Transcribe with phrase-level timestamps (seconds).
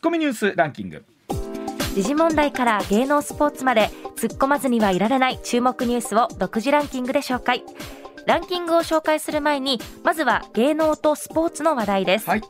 [0.00, 1.04] ッコミニュースランキング。
[1.94, 7.62] 時事問題から芸能スポーツまで突っ込まずにはいられない注目ニュースを独自ランキングで紹介。
[8.26, 12.42] ランキングを紹介する前にまずは芸能とスポーツの話題です、はい。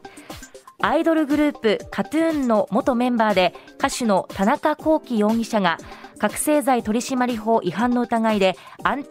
[0.80, 5.78] アイドルグループカトゥーンの元メンバーで歌手の田中聖容疑者が
[6.21, 8.56] 覚醒剤取締法違反の疑いで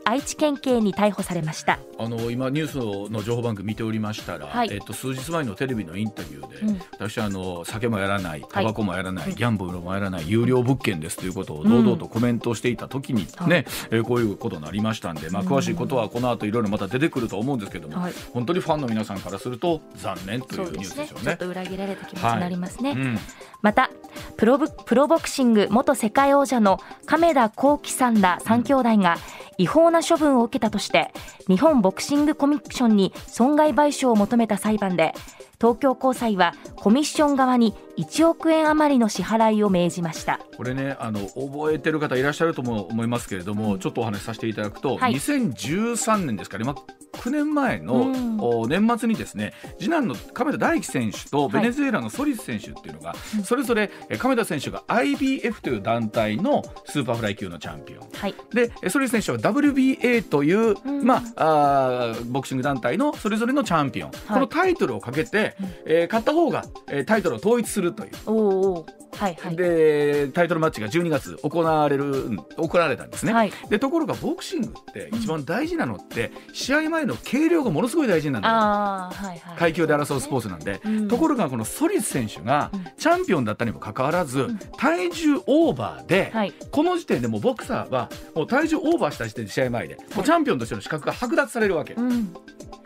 [0.05, 1.79] 愛知県警に逮捕されました。
[1.97, 4.69] あの今ニュースの情報番組見ておりましたら、はい。
[4.71, 6.81] えっと、数日前のテレビのインタビューで、うん。
[6.91, 18.14] 私はあの酒もやらないタバコもやらない、ギャンブルもやらない有料物件ですということを堂々とコメントしていた時にはいね、えーこういうことになりましたんで、まあ、詳しいことはこの後いろいろまた出てくると思うんですけども、はい。
[18.33, 21.25] 本当にファンの皆さんからすると残念というニュースですよね。
[21.25, 23.17] ちょっと裏切られた気持ちになりますね、うん。
[23.61, 23.89] また
[24.37, 29.17] プロブプロボクシング元世界王者の亀田光輝さんら3兄弟が
[29.57, 31.11] 違法な処分を受けたとして
[31.47, 35.13] 日本ボクシングコミッションに損害賠償を求めた裁判で
[35.59, 40.39] 東京高裁はコミッション側に1億円余りの支払いを命じました。
[40.55, 45.16] これねあの覚えてる方いらっしゃるとも思いますけれども、ちょっとお話しさせていただくと、はい。
[45.16, 46.75] 2013年ですから今
[47.11, 48.39] 9年前の、うん。
[48.39, 58.08] お年末にですね次男の亀田大輝選手とベネズエラのソリス選手っていうのが、それぞれえ亀田選手が IBF という団体のスーパーフライ級のチャンピオン。
[58.14, 58.36] はい。
[58.53, 61.03] でえソリス選手は WBA という、うん。
[61.03, 65.48] まあ、あーボクシング団体のそれぞれのチャンピオン、このタイトルをかけて、
[65.86, 68.11] えー勝った方が、えータイトルを統一するという。
[68.25, 68.33] おー
[68.80, 69.00] おー。
[69.19, 69.56] はいはい。
[69.56, 73.52] でタイトルマッチが12月行われる行われたんですね、はい。
[73.69, 79.58] でところがボクシングって一番大事なのって、試合前の計量がものすごい大事なんだはいはい。
[79.58, 81.08] 階級で争うスポーツなんで、うん。
[81.08, 82.86] ところがこのソリス選手がうん。
[82.97, 84.47] チャンピオンだったにもかかわらず、
[84.78, 86.53] 体重オーバーで、はい。
[86.72, 91.95] この時点でもうボクサーはもう体重オーバーした時点で試合前で、もうチャンピオンとしての資格が剥奪されるわけ、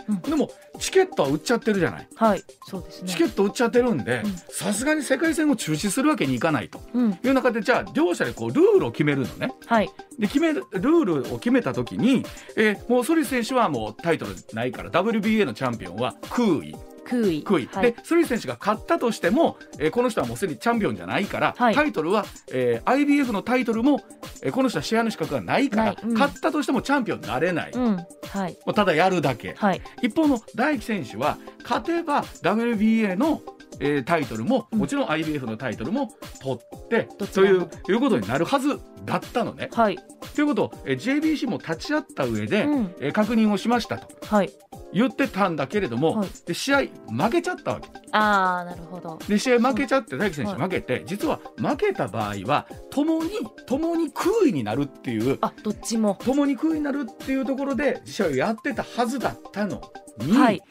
[0.07, 0.21] うん。
[0.21, 2.07] でもチケットは売っちゃってるじゃない。
[2.15, 2.43] はい。
[2.65, 3.09] そうですね。
[3.09, 6.81] チケット売っちゃってるんでさすがに世界戦を中止するわけにいかないと。
[6.93, 7.11] うん。
[7.11, 9.53] いう中でじゃあ両者でこうルールを決めるのね。
[9.65, 9.89] はい。
[10.19, 17.43] で決めるルールを決めた時に、えーもうソリス選手はもうタイトルないから WBA のチャンピオンは空位空位。
[17.43, 17.91] 空位、はい。
[17.93, 21.75] でソリス選手が勝ったとしても、えーこの人はもうすでにチャンピオンじゃないから、はい。
[21.75, 24.01] タイトルは、えー IBF のタイトルも、
[24.41, 26.13] えーこの人は試合の資格がないからうん。
[26.13, 27.97] 勝ったとしてもチャンピオンになれない、もうん。
[28.29, 28.57] はい。
[28.65, 29.81] うただやるだけ、はい。
[30.01, 33.41] 一方の大輝選手は勝てば WBA の、
[33.79, 34.79] えータイトルも、うん。
[34.79, 39.69] もちろん IBF のタイトルも取ってどちといういうことになるはずだったのね。
[39.73, 39.97] はい。
[40.35, 42.95] ということを、えー JBC も立ち会った上で、うん。
[42.99, 44.07] えー確認をしましたと。
[44.25, 44.51] はい。
[44.93, 46.77] 言ってたんだけれども、はいで試合
[47.09, 47.89] 負けちゃったわけ。
[48.11, 49.19] ああ、なるほど。
[49.27, 50.61] で試合負けちゃって大輝選手はい。
[50.61, 53.31] 負けて、実は負けた場合は共に
[53.65, 56.17] 共に空位になるっていうあ、どっちも。
[56.23, 59.81] 共に空位になるっていうところで試合をやってたはずだったの
[60.19, 60.61] に、はい。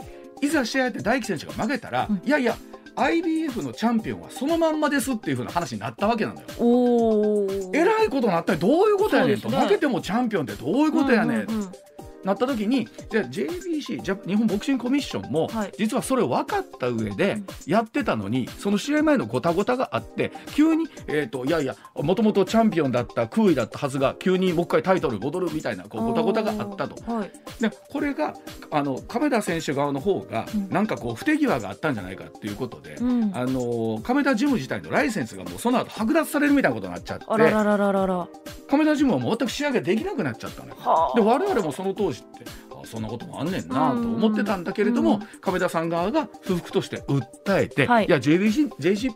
[0.41, 2.23] い、ざ試合やって大輝選手が負けたら、うん。
[2.25, 2.57] いやいや
[2.95, 6.49] IBF のチャンピオンはそのまんまですっていう風な話になったわけなんだよ。
[6.59, 7.71] おお。
[7.73, 9.59] えらいことになったらどういうことやねんと、ね。
[9.59, 11.73] 負けてもチャンピオンってどういうことやねん、うんうんうん
[12.25, 27.13] なった時にじゃあ JBC じゃ日本ボクシングコミッションも、はい実はそれを分かった上でうんやってたのに、その試合前のごたごたがあって急に、えー、といやいやもともとチャンピオンだった空位だったはずが急にもう一回タイトル戻るみたいなこうごたごたがあったと。
[27.13, 27.31] はい。
[27.61, 28.35] でこれが
[28.71, 33.31] あの亀田選手側の方が、うんなんかこう不手際があったんじゃないかっていうことで、うん。
[33.35, 38.29] あの亀田ジム自体のライセンスがもうその後剥奪されるみたいなことになっちゃってあらららららら。
[38.69, 40.77] 亀田ジムはもう全く仕上げできなくなっちゃったのよ。
[40.79, 42.45] はで我々もその当時って。
[42.71, 45.41] あそんなこともあんねんなと思ってたんだけれども、うん。
[45.41, 48.07] 亀田さん側が不服として訴えて、はい。
[48.07, 49.11] い、や JBC JC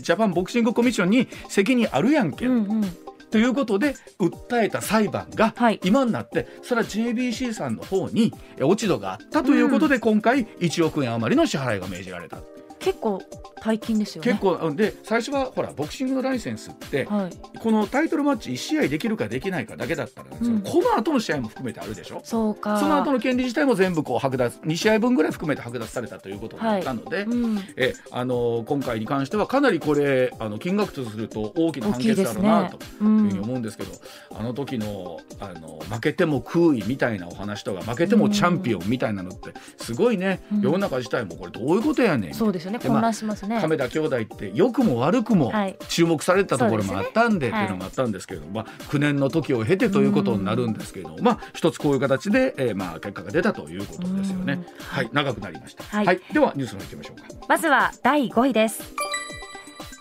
[0.00, 2.84] ジャパンボクシングコミッションに責任あるやんけ、うんうん。
[3.30, 5.80] ということで訴えた裁判がはい。
[5.84, 12.38] 今になってそれは JBC さんの方にえ落ち度があったということで、今回1億円余りの支払いが命じられた。
[12.80, 13.22] 結構
[13.62, 14.30] 大金ですよね。
[14.30, 17.58] 結構うんで最初はほらボクシングのライセンスってはい。
[17.58, 22.20] このタイトルマッチ1試合できるかできないかだけだったらなんですよ、うんこの後の試合も含めてあるでしょ？
[22.24, 22.78] そうか。
[22.80, 27.58] その後の権利自体も全部こう剥奪2試合分ぐらい含めて剥奪されたということだったので、うん。
[27.76, 33.92] えあの今回に関してはかなりこれあの金額とすると大きな判決だろうなというふうに思うんですけど、
[34.38, 43.00] あの時のあの負けても空位みたいなお話とか負けてもチャンピオンみたいなのってすごいね、うん世の中自体もこれどういうことやねんそうですよね。
[43.00, 43.60] 混乱しますね。
[43.60, 54.64] 亀田兄弟って良くも悪くもはい注目されたところもあったんでそうですねっていうのもあったんですけれども、まあ、9年の時を経てということになるんですけれども、まあ、一つこういう形で、えーまあ、結果が出たということですよねうん。
[54.78, 55.84] はい、長くなりました。
[55.84, 57.46] は、はいいではニュースの方行きましょうか。
[57.48, 58.94] まずは第5位です。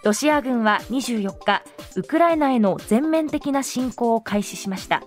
[0.03, 1.61] ロシア軍は24日、
[1.95, 5.03] ウクライナへの全面的な侵攻を開始しました。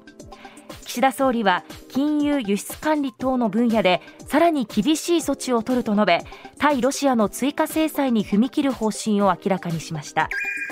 [0.84, 6.24] 岸田総理は金融輸出管理等の分野でさらに厳しい措置を取ると述べ
[6.62, 10.28] 対ロシアの追加制裁に踏み切る方針を明らかにしました。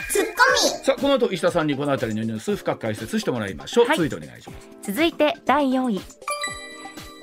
[0.08, 0.84] ツッコミ。
[0.84, 4.69] さあこの後石田さんにこの辺りのニュース深く解説してもらいましょう、はい、続いてお願いします。
[4.82, 6.00] 続いて第4位。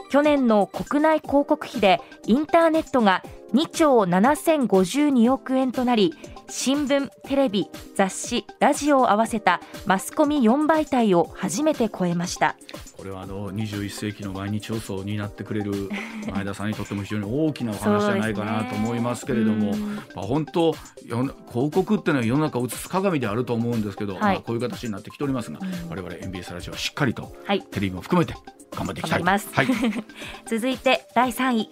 [0.10, 3.24] 去年の国内広告費でインターネットが
[3.54, 6.14] 2兆7052億円となり
[6.50, 12.56] 新聞、テレビ、雑誌、ラジオを合わせたマスコミ4媒体を初めて超えました。
[12.96, 15.90] これはあの21世紀の毎日放送になってくれる
[16.34, 19.78] 前田さんにとっても非常に大きなお話じゃないかなと思いますけれども、ね、
[20.16, 20.74] まあ、本当
[21.04, 21.32] 広
[21.72, 25.60] 告っていうのは世の中を映す鏡であると思うんですけど、はい、まあ、こういう形になってきておりますが、
[25.90, 27.36] 我々 MBS ラジオはしっかりと
[27.72, 28.34] テレビも含めて
[28.72, 29.40] 頑張っていきたい、はい、
[30.48, 31.70] 続いて第3位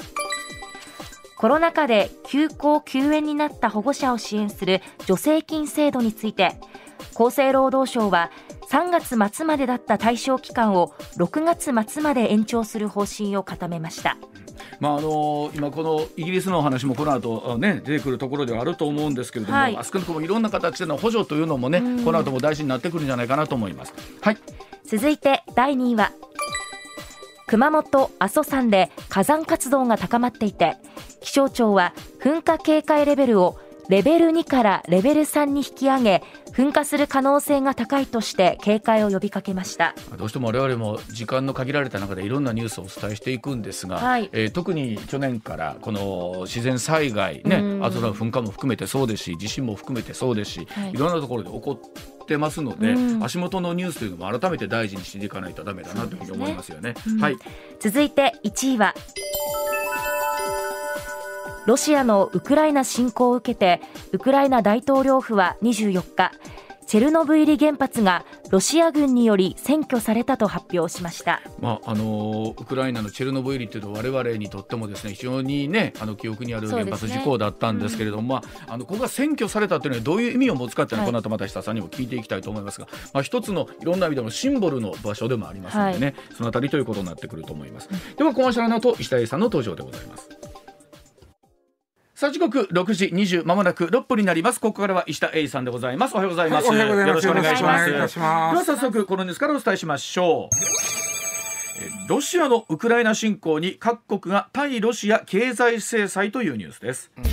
[1.45, 6.57] コロナ禍で休校休園になった保護者を支援する助成金制度について
[7.13, 8.31] 厚生労働省は
[8.71, 14.17] 3月末までだった対象期間を6月末まで延長する方針を固めました。
[14.79, 23.93] まああの今このイギリスの話もこの後ね出てくるところではあると思うんですけれども、はい、少なくともいろんな形での補助というのもねこの後も大事になってくるんじゃないかなと思います。
[24.21, 24.37] はい。
[24.83, 26.11] 続いて第2位は
[27.45, 30.77] 熊本阿蘇山で火山活動が高まっていて
[31.25, 33.57] 気象庁は噴火警戒レベルを
[33.89, 36.23] レベル2からレベル3に引き上げ
[36.53, 39.93] 噴火する可能性が高いとして警戒を呼びかけました。
[40.17, 51.79] どうしても我々も時間の限られた中でいろんなニュースをお伝えしていくんですが、はい、えー、特に去年からこの自然災害ねあとは噴火も含めてそうですし地震も含めてそうですし、はい、いろんなところで起こ
[52.23, 56.93] ってますので、うん、足元のニュースというのも改めて大事にしていかないとだめだなというふうに思いますよね。
[56.93, 57.37] ねうん、はい、
[57.79, 58.95] 続いて1位は
[61.65, 63.81] ロシアのウクライナ侵攻を受けて
[64.11, 66.31] ウクライナ大統領府は24日
[66.85, 87.89] チェルノブイリ原発がロシア軍により占拠されたと発表しました、まあ、あのウクライナのチェルノブイリというのは我々にとってもですね非常に、ね、あの記憶にある原発事故だったんですけれども、ねうん、まあ、あのここが占拠されたというのはどういう意味を持つかというのは、はい、この後また下さんにも聞いていきたいと思いますが、まあ、一つのいろんな意味でのシンボルの場所でもありますのでね、はい、そのあたりということになってくると思います。
[88.15, 90.54] ではコマーシャルの後石田英さんの登場でございます。
[92.15, 94.61] さあ時刻六時二十まもなく六分になります。
[94.61, 96.13] ここからは石田英さんでございます。
[96.13, 97.91] おはようございます、はい、よろしくお願いします。
[97.91, 98.07] では
[98.65, 102.07] 早速このニュースからお伝えしましょう。
[102.07, 107.27] ロシアのウクライナ侵攻に各国が対ロシア経済制裁というニュースです、うんえ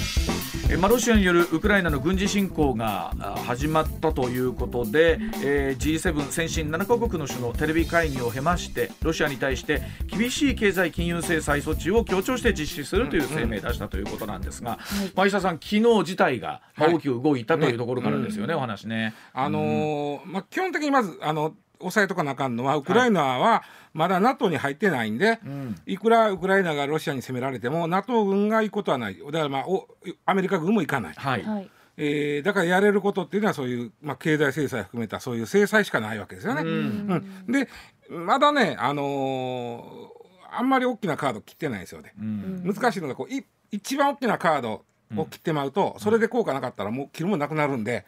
[0.77, 3.13] まあ、ロシアによるウクライナの軍事侵攻が
[3.47, 19.15] 始まったということで、えー、G7 先進7カ国の首脳テレビ会議を経ましてロシアに対して厳しい経済金融制裁措置を強調して実施するという声明を出したということなんですが、うんうん、まあ、石田さん、昨日自体が大きく動いたというところからですよね、はい、お話ね。
[19.33, 23.63] あのー、まあ、基本的にまずあの押さえとかなあかんのはウクライナは
[23.93, 25.39] まだ NATO に入ってないんで、は
[25.87, 29.19] い、いくらウクライナがロシアに攻められても NATO 軍が行くことはない。
[29.19, 29.89] だから、まあ、お
[30.25, 31.15] アメリカ軍も行かない。
[31.15, 31.71] はい。
[31.97, 36.63] えー、だからやれることっていうのはそういう、まあ、経済制裁含めたそういう制裁しかないわけですよね。
[36.63, 36.69] うん、
[37.47, 37.69] うん、で
[38.09, 42.15] まだね、あのー、あんまり大きなカード切ってないですよね。
[42.19, 44.85] うん、難しいのがこうい一番大きなカード
[45.17, 48.05] を切ってまうと、それで効果なかったらもう切るもなくなるんで、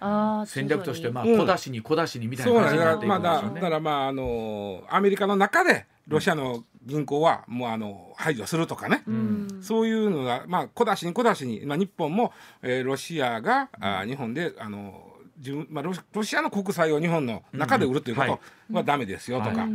[0.46, 3.54] 戦略としてまあ小出しに小出しにみたいな感じになっていくんですよね。
[3.54, 18.40] だからまああのアメリカの中でロシアの銀行はもうあの排除するとかね、うん、そういうのがまあ小出しに小出しに、まあ、日本も、えー、ロシアが、あ日本であの自分、まあロ、ロシアの国債を日本の中で売るということ
[18.72, 19.58] はダメですよとか、はい。
[19.58, 19.70] はい、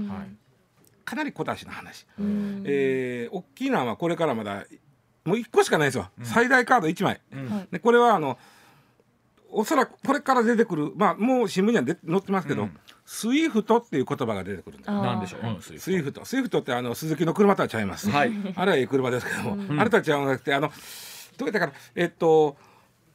[1.04, 4.66] かなり小出しな話、うん、えー、大きいのはこれからまだ
[5.30, 8.38] もう1個しかないですよ、うん、最大カード1枚、うん、でこれはあの
[9.52, 16.26] おそらくこれから出てくるまあもう新聞には載ってますけど、うん、スイフトっていう言葉が出てくるんですなんでしょう、うん、スイフト。
[16.26, 16.60] スイフト。
[16.60, 20.72] ってあのスズキの車とはちゃいます、はい、あれはいい車ですけども、あれとは違うなくてあの
[21.38, 22.58] どうやったかえっと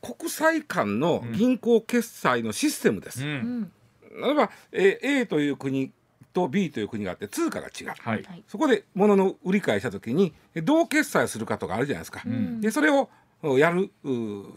[0.01, 5.93] 国際間の銀行決済のシステムです、例えば、え A という国
[6.35, 13.09] と B という国があって通貨が違う、はい、そこで物の売り買いした時にどう決済するかとかあるじゃないですか、うん、でそれを
[13.59, 13.91] やる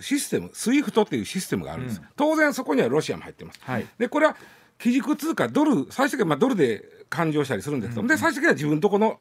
[0.02, 4.36] システム SWIFT っていうシステムがあるんです、うん、当然そこにはロシアも入ってます、はい、でこれは
[4.80, 9.20] 基軸通貨ドル最終的にまあドルで勘定したりするんですけど、うん、で最終的には自分とこの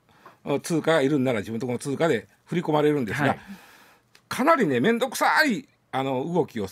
[0.63, 3.39] 通貨がいるんなら自分とこの通貨で振り込まれるんですが、はい、
[4.29, 6.69] かなりね面倒くさいあの動きを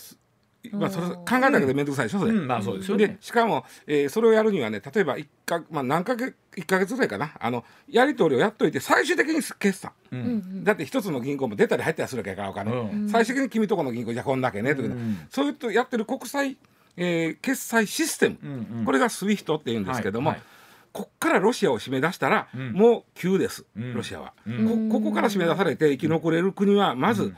[0.73, 2.31] まあ、それ考えただけで面倒くさいでしょ、それ。
[2.31, 7.33] うん、まあそうですよ、ね、でしかも、えー、それをやるにはね例えば1か、まあ、何か月1か月ぐらいかな。
[7.39, 16.57] あのやり取りをやっといて最終的に決算、うん、だって一つの銀行も出たり入ったりするわけやからお金、うん、最終的に君とこの銀行じゃこんだけねとか、うん、そういうとやってる国際、
[16.97, 20.45] えー、決済システム、うんうん、これが SWIFT っていうんですけども、はいはい。
[20.93, 27.35] こっからロシアを締め出したら、もう急です、ロシアは、こここから締め出されて生き残れる国はまず、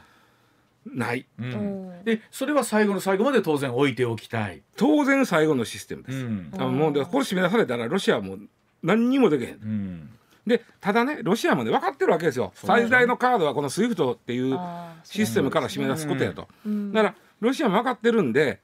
[0.93, 4.61] ない、うん、でそれは最後の最後まで当然置いておきたい。
[4.75, 8.39] 当然最後のシステムです、うん、あもうでこれ締め出されたらロシアはもう
[8.83, 10.09] 何にもできへん、うん、
[10.45, 12.51] でただねロシアもね分かってるわけですよ。
[12.55, 14.59] 最大のカードはこの SWIFT っていう
[15.03, 16.47] システムから締め出すことやと、
[16.93, 18.59] だからロシアも分かってるんで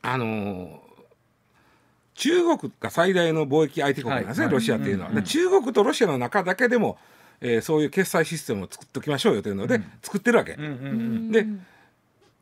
[0.00, 0.78] あのー、
[2.14, 5.18] 中国が最大の貿易相手国なんですね、はい、ロシアっていうのは、うん。
[5.18, 6.98] うん、中国とロシアの中だけでも
[7.40, 10.56] えー、そういう決済システムを作っておきましょうよというので、作ってるわけ。
[10.56, 11.46] で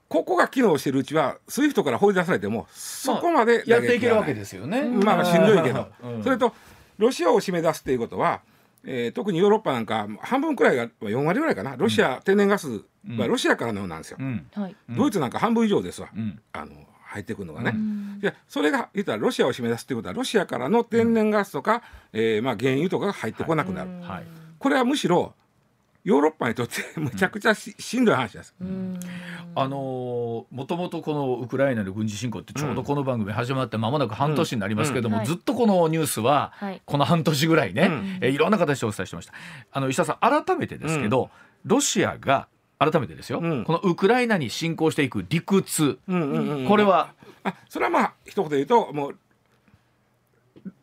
[0.08, 4.82] ここが機能してるうちはスイフトから放り出されてもそこまでやっていけるわけですよね。
[4.82, 6.54] まあしんどいけど、うん、それと
[6.98, 8.40] ロシアを締め出すっていうことは、
[8.84, 11.76] えー、特にヨーロッパなんか半分くらいが4割ぐらいかな。
[11.76, 12.82] ロシア、うん、天然ガス
[13.18, 14.46] はロシアからのなんですよ、うん、
[14.90, 16.08] ドイツなんか半分以上ですわ、
[16.52, 16.72] あの
[17.04, 17.74] 入ってくるのがね、
[18.20, 23.90] でそれが言ったらロシアを締め出すっていうことはロシアからの天然ガスとか、えーまあ、原油とかが入ってこなくなる。
[24.02, 25.34] はいこれはむしろ
[26.04, 28.54] ヨーロッパにとってむちゃくちゃし,、しんどい話です。
[29.58, 36.52] あのもともとこのウクライナの軍事侵攻ってちょうどこの番組始まって間もなく半年になりますけども、ずっとこのニュースは
[36.84, 37.90] この半年ぐらいね、
[38.22, 39.32] うえいろんな形でお伝えしてました。
[39.72, 41.30] あの石田さん改めてですけど、
[41.64, 42.46] ロシアが
[42.78, 47.14] 改めてですよ、うん、このウクライナに侵攻していく理屈、これは？
[47.42, 49.16] あそれはまあ一言で言うともう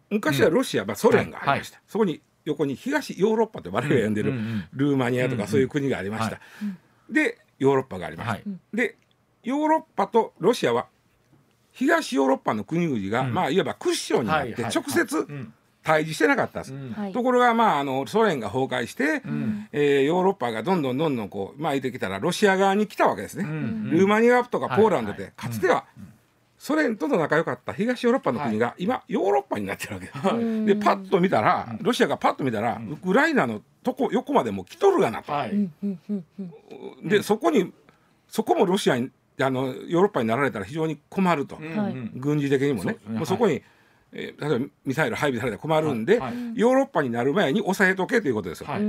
[0.09, 4.33] 昔はロシア、まあ、ソ連がありました、はい、そこに横に東ヨーロッパと我々が呼んでる
[4.73, 6.39] ルーマニアとかそういう国がありました。
[7.09, 8.39] でヨーロッパがありました。
[8.73, 8.97] で
[9.43, 10.87] ヨーロッパとロシアは
[11.71, 15.27] 東ヨーロッパの国々が、まあいわばクッションになって直接
[15.83, 25.85] 対峙してなかったんです、うん、ところが、まあ、あのソ連が崩壊して、うん、えー、ヨーロッパがどんどんどんどんこう巻いてきたらロシア側に来たわけですね、うん、ルーマニアとかポーランドで、かつては
[26.63, 30.05] ソ連との仲良かった東ヨーロッパの国が今ヨーロッパになってるわけ。
[30.05, 30.65] です。
[30.65, 35.33] でパッと見たらロシアがパッと見たらウクライナのとこ横までも来とるがなと。
[35.33, 35.69] はい、
[37.03, 37.73] でそこに
[38.29, 41.59] そこもロシアにあのヨーロッパになられたら非常に困ると、
[42.15, 42.95] 軍事的にもね。
[43.09, 43.61] もうそこに
[44.13, 46.33] えー、例えばミサイル配備されたら困るんで、はい。
[46.33, 48.67] はい、ヨーロッパになる前に抑えとけということですよ。
[48.67, 48.79] はい、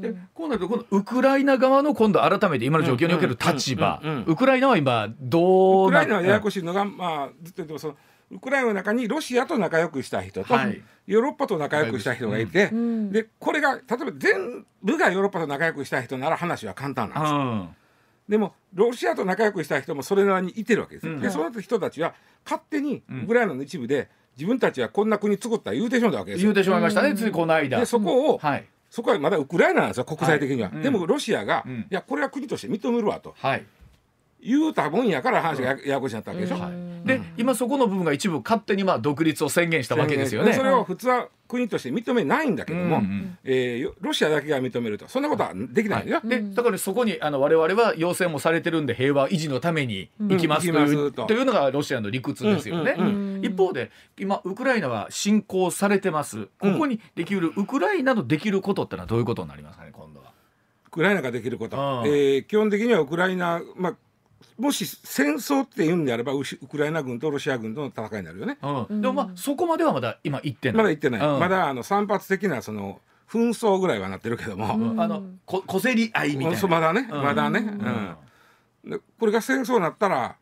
[0.00, 4.00] でこうなると今度ウクライナ側の今度改めて今の状況における立場。
[4.26, 7.96] ウクライナは今どうウクライナはややこしいのが、まあ、ずっと言ってもその
[8.30, 17.32] ウクライナの中にロシアと仲良くした人と、はい、ヨーロッパと仲良くした人がいて、うん、でこれが例えば全部がヨーロッパと仲良くした人なら話は簡単なんです。
[17.32, 17.38] よ。
[17.38, 17.68] うん。
[18.28, 22.14] でもロシアと仲良くした人もそれなりにいてるわけです、うん、でその人たちは
[22.44, 27.80] 勝手にウクライナの一部で自分たちはこんな国作った言うてしまったわけです言うてしまいましたね、ついこの間。
[27.80, 30.70] でそこを、はい、そこはまだウクライナなんですよ国際的には。
[30.70, 33.34] はい、でもロシアが、うん、いやこれは国として認めるわと。
[33.38, 33.64] はい
[34.46, 36.56] 言うたもんやから話がややこしになったわけでしょ。
[37.04, 40.52] で、今そこの部分が一部勝手にまあ独立を宣言したわけですよね。
[40.52, 46.16] それを普通は国として認めないんだけども、うんうん、えー、ロシアだけが認めるとそんなことはできないよ。
[46.16, 51.32] はい、でだからそこにあの我々は要請もされてるんで平和維持のために行きますという,、と。
[51.32, 52.96] いうのがロシアの理屈ですよね。
[52.98, 56.48] うんうんうん、一方で今ウクライナは侵攻されてます。
[56.58, 60.32] ここにできる、ウクライナのできることってのはどういうことになりますかね今度は。
[60.86, 61.76] ウクライナができること、
[62.06, 63.96] えー、基本的にはウクライナ、まあ、
[64.58, 68.58] もし戦争って言うんであればウクライナ軍とロシア軍との戦いになるよね。
[68.62, 70.76] うん、でもまあそこまではまだ今言ってない。
[70.76, 71.20] まだ言ってない。
[71.20, 76.68] うん、まだあの散発的なその紛争ぐらいはなってるけども、うん、あのこ小競り合いみたいな。
[76.68, 77.60] まだね、まだね。
[77.60, 78.16] うん
[78.86, 80.36] でこれが戦争になったら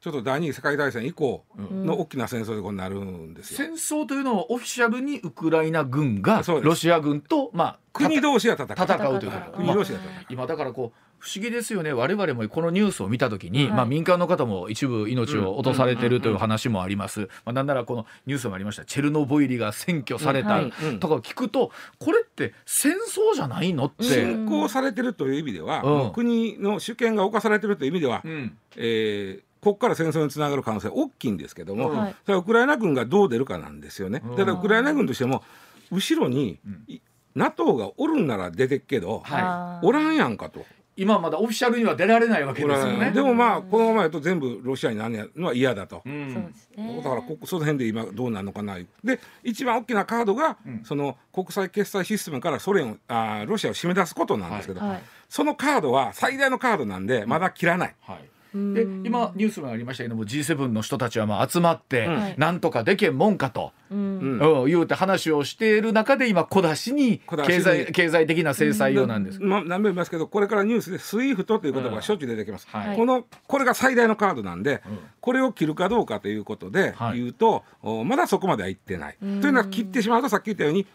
[0.00, 8.68] ちょっと第二次世界大戦以降の大きな戦争でこうなるんですよ、戦争というのはオフィシャルにウクライナ軍がロシア軍とまあ国同士が戦う。
[8.72, 11.92] 戦うということ、国同士が戦う、まあ、今だからこう不思議ですよね。
[11.92, 18.84] 我々もこのニュースを見た時に、はい、まあ、民間の方も一部命を落とされてるという話もあります、まあ、なんならこのニュースもありました。
[18.84, 20.60] チェルノブイリが占拠された
[21.00, 24.04] とか聞くとこれって戦争じゃないのって。
[24.04, 34.22] 侵攻されてるという意味では、うん、国の主権が侵されてるという意味では、うん、えーここから戦争につながる可能性大きいんですけども、はい、それはウクライナ軍がどう出るかなんですよね。
[34.36, 35.42] ただウクライナ軍としても
[35.90, 37.00] 後ろに、うん、
[37.34, 40.64] NATO がおるんなら出てっけど、はい、おらんやんかと。
[40.96, 43.10] 今まだオフィシャルには出られないわけですよね。
[43.10, 46.00] でもまあこのままやと全部ロシアになるのは嫌だと。
[46.06, 48.78] うん、だからこその辺で今どうなるのかな。
[49.02, 57.94] で一番大きなカードが、うん、その国際決済システムからソ連をあロシアを締め出すことなんですけど、はい、そのカードは最大のカードなんでまだ切らない。
[58.02, 69.40] はいで今ニュースもありましたけども G7 の人たちはまあ集まって、なんとかでけんもんかと、うん、言うて話をしている中で今小出しに経済経済的な制裁用なんです。
[69.40, 72.66] まあ、何べも言いますけどこれからニュースで SWIFT という言葉がしょっちゅう出てきます。
[72.70, 74.82] はい、このこれが最大のカードなんで、
[75.20, 79.16] これを切るかどうかということで言うと、はい、まだそこまではいってない。
[79.20, 80.86] というのは切ってしまうとさっき言ったように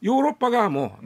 [0.00, 0.98] ヨーロッパ側も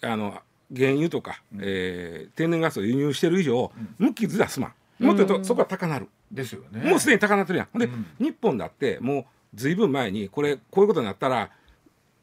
[0.00, 0.40] あの
[0.74, 6.88] 原油とか、うん、えー、天然ガスを輸入してる以上、うん、無傷はすまんもっと言うとそこは高なる、ですよね。
[6.90, 7.78] もうすでに高なってるやん。
[7.78, 7.88] で、
[8.18, 9.24] 日本だってもう
[9.54, 11.50] ずいぶん前にこれこういうことになったら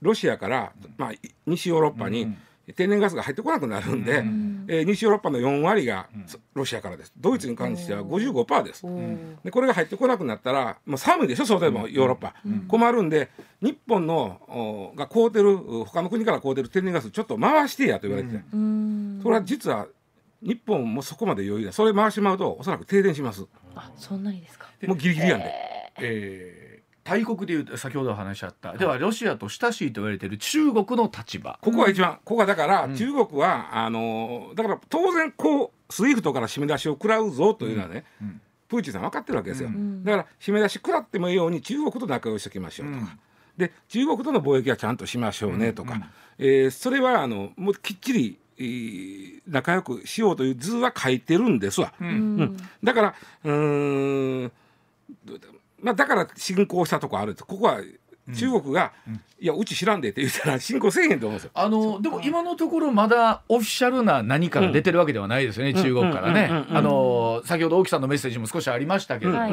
[0.01, 1.11] ロシアから、まあ、
[1.47, 2.35] 西ヨーロッパに
[2.75, 6.07] 天然ガスが入ってこなくなるんで、うん、えー、西ヨーロッパの4割が
[6.53, 7.13] ロシアからです。
[7.17, 8.85] ドイツに関しては55%です、
[9.43, 11.45] でこれが入ってこなくなったらもう寒いでしょ？
[11.45, 13.29] そうでもヨーロッパ、うん、困るんで
[13.61, 19.87] 日本のが買うてる他の国から買うてる天然ガスちょっと回してやと言われてて、うん、それは実は
[20.45, 23.45] 日本もそこまで余裕だそれ回してまうとおそらく停電します。
[23.75, 24.67] あそんなにですか？
[24.85, 25.51] もうギリギリやんで、
[25.99, 26.75] えー。
[27.03, 31.59] 大国でいう先ほど話し合った、ではロシアと親しいと言われている中国の立場。
[31.61, 38.05] ここが一番、ここがだから、中国はあのだから当然こう SWIFT から締め出しを食らうぞというのはね、
[38.67, 39.69] プーチンさん分かってるわけですよ、
[40.03, 43.17] だから締め出し食らってもいいように中国と仲良しときましょうとか、
[43.55, 46.03] で中国との貿易はちゃんとしましょうねとか、うん。
[46.39, 48.44] えー、それはあのもうきっちりえー、
[49.47, 51.93] 仲良くしようという図は書いてるんですわ。
[51.99, 52.11] うん、う
[52.43, 54.51] ん、だからうん
[55.81, 57.79] まあ、だから侵攻したとこあるここは
[58.35, 61.51] 中国が、うん、いやうち知らんでって言ったら侵攻せえへんと思うんですよ。
[61.53, 66.49] あのでも今のところまだオフィシャルな何かが出てるわけではないですよね、うん、中国からね。
[66.69, 69.47] あの先ほど沖さんのメッセージも少しありましたけど、あ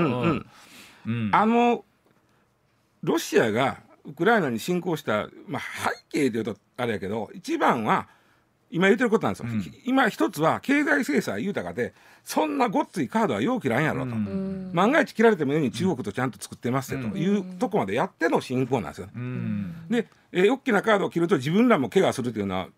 [1.46, 1.84] の
[3.02, 5.62] ロシアがウクライナに侵攻した、まあ、
[6.10, 8.08] 背景でいうとあれやけど一番は
[8.72, 11.92] 今言ってることなんですよ、うん、今一つは経済制裁豊かで
[12.24, 22.68] そんなごっついカードはよう切らんやろと、うん、万が一切られてもいいように中国とちゃんと作ってますってというとこまでやっての侵攻なんですよ、うん、で、えー、大きなカードを切ると自分らも怪我するというのは、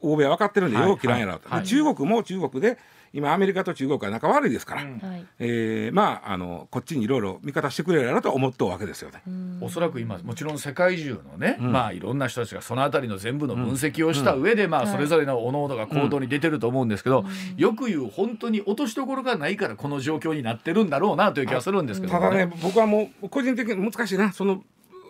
[0.00, 1.58] 欧米は分かってるんでよう切らんやろと、はい。
[1.58, 2.78] はい、中国も中国で
[3.12, 5.00] 今アメリカと中国は仲悪いですから、うん、
[5.38, 9.22] えー、まああのこっちにいろいろ味方してくれるやろと思っとうわけですよね。
[9.60, 17.24] おそらく今もちろん世界中のね、うん、まあいろんな人たちがそのあたりの全部の分析をした上で、うん、まあそれぞれのおのおのが行動に出てると思うんですけど、
[17.56, 24.32] よく言う本当に落としどころがないからこの状況になってるんだろうなという気がするんですけど、ね、ただね僕はもう個人的に難しいな。
[24.32, 24.62] その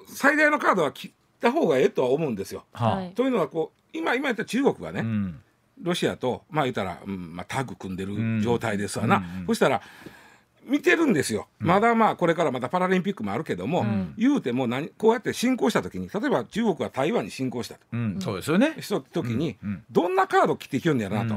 [0.07, 1.11] 最大のカードは切っ
[1.41, 2.65] た方がええとは思うんですよ。
[2.73, 5.41] はい、というのはこう今今言った中国がね、うん
[5.83, 9.81] ロシアとまあ言ったら、うんまあ、タッグ組んでる状態ですわな、うんうん、そしたら
[10.65, 18.77] 見てるんですよ、まだまあこれからまたパラリンピックもあるけども、うん、言うても何こうやって侵攻した時に例えば中国は台湾に侵攻したと、うん、そうですよね。
[18.81, 19.57] した時に、
[19.91, 21.37] どんなカード切ってきよんやなと、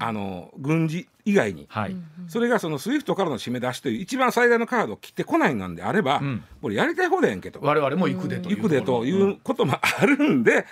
[0.00, 6.20] あの軍事以外に、はい、それがその SWIFT からの締め出しという一番最大のカードを切ってこないなんであれば、
[6.60, 7.60] これやりたい放題やんけと。
[7.62, 10.66] 我々も行くでと行くでということもあるんで、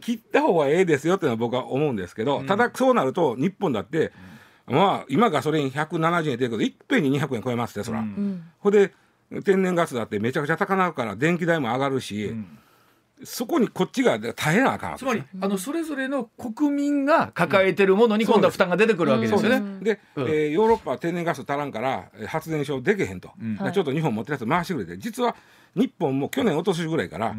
[0.00, 4.12] 切った方がええですよっていうのは僕は思うんですけど、ただそうなると日本だって、
[4.66, 8.92] まあ今ガソリン170円出るけどいっぺんに200円超えますってそら、うん、ほで
[9.44, 12.58] 天然ガスだってめちゃくちゃ高なるから電気代も上がるし、うん、
[13.24, 19.80] そこにこっちが耐えなあかんつまりあのそれぞれの国民が抱えてるものに今度は負担が出てくるわけですよね。
[19.82, 24.98] で、うん、えー、ヨーロッパは天然ガス足らんから発電所でけへんと、うん、ちょっと日本持ってるやつ回してくれて。
[24.98, 25.36] 実は
[25.74, 27.36] 日本も去年落としぐらいから、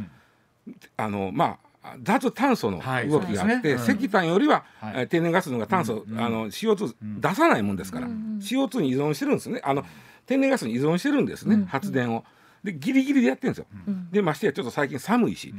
[0.98, 3.72] あのまあ脱炭素の動きがあって、はいね。
[3.74, 9.62] うん、石炭よりは、はい、天然ガスのが炭素、うん、あの CO2 出さないもんですから、うん、CO2 に依存してるんですね。
[9.64, 9.84] あの
[10.26, 12.24] 天然ガスに依存してるんですね、うん、発電を。
[12.64, 13.66] でギリギリでやってるんですよ。
[14.12, 15.54] でましてやちょっと最近寒いし、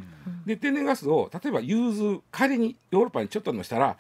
[0.46, 3.96] で天然ガスを例えば融通仮にヨーロッパにちょっとでもしたら、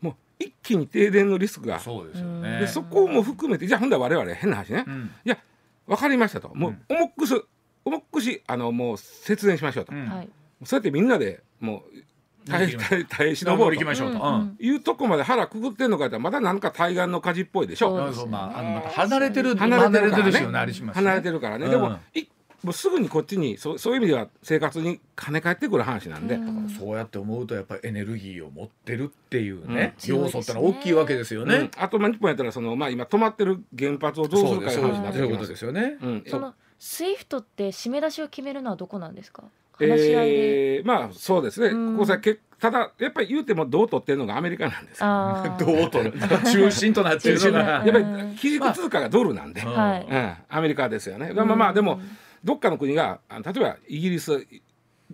[0.00, 1.78] もう一気に停電のリスクが。
[1.78, 4.84] そうですよ、ね、でそこも含めてじゃあほんで我々変な話ね、
[5.24, 5.38] いや
[5.86, 6.50] 分かりましたと。
[6.52, 7.40] もう重くす
[7.84, 9.92] 重くしあのもう節電しましょうと、
[10.64, 11.84] そうやってみんなでも
[12.46, 13.82] う耐え耐え忍ぼうと。
[14.58, 17.94] いうとこまで腹くくってんのかってまだなんか対岸の火事っぽいでしょ。
[18.28, 20.72] まああの離れてる離れてるからね。
[20.92, 21.68] 離れてるからね。
[21.68, 22.24] でもい
[22.62, 26.38] もうすぐにこっちにそそういう意味では生活に金返ってくる話なんで、
[26.78, 31.56] そうやって思うとやっぱりエネルギーを持ってるっていうね、うん、要素ってのは大きいわけですよね。
[31.56, 35.48] うん、あとまあ日本やったらそのまあ今止まってる原発をどうするかいう話になってきます。
[35.48, 35.96] ですよね。
[36.02, 39.44] うん、そのSWIFT って締め出しを決めるのはどこなんですか？
[39.88, 45.00] 話し合いで、えー、まあそうですね、うん、ここさけただやっぱり言うても音頭取ってるのがアメリカなんです
[45.64, 46.18] どう取る？
[46.52, 47.60] 中心となってるのが。
[47.60, 48.04] やっぱり
[48.36, 52.00] 基軸通貨がドルなんで、まあ、うん、アメリカですよね、まあまあでも
[52.44, 54.46] どっかの国が例えばイギリス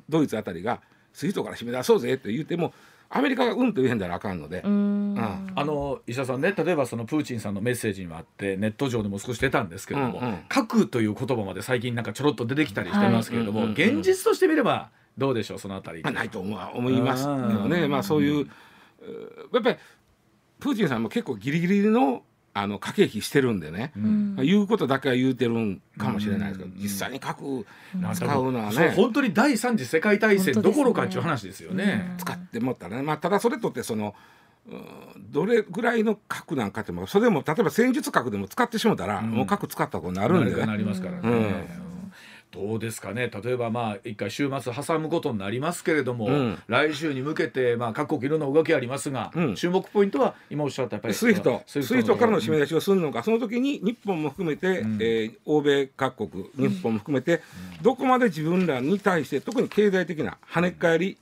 [0.09, 0.81] ドイツあたりが
[1.13, 2.73] SWIFT から締め出そうぜって言っても
[3.09, 17.89] アメリカがうんと言えんだらあかんので、うん、あの石田さんね例えばそのプーチンさんのメッセージにもあってネット上でも少し出たんですけれども、うんうん、核という言葉まで最近なんかちょろっと出てきたりしてますけれども、はい、現実としてみればどうでしょうそのあたり、まあ、ないと思思いますけどね。
[17.89, 18.51] まあそういう
[19.53, 19.77] やっぱり
[20.59, 22.23] プーチンさんも結構ギリギリの
[22.59, 27.67] あの駆け引きしてるんでね、うん、言うことだけは言うてるんかもしれないですけど、うん、実際に核
[28.15, 28.95] 使うのはね。
[28.97, 32.15] 本当に第三次世界大戦どころかっていう話ですよね。
[32.17, 34.15] 使ってもったらね、まあ、ただそれとってその
[35.31, 40.57] どれぐらいの核なんかってもそれでも例えば戦術核でも使ってしもたら、もう核使ったことになるんで。
[40.57, 40.65] ね。
[40.65, 41.86] なりますからね。
[42.57, 43.31] どうですかね。
[43.45, 57.43] 例えばまあ一回週末挟むことになりますけれども、うん、来週に向けてまあ各国いろんな動きありますが、うん、注目ポイントは今おっしゃったやっぱり SWIFT。SWIFT からの締め出しをするのかその時に日本も含めて、うん、えー、欧米各国日本も含めて、
[57.83, 61.19] どこまで自分らに対して特に経済的な跳ね返り